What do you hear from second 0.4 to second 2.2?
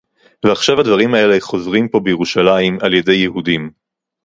ועכשיו הדברים האלה חוזרים פה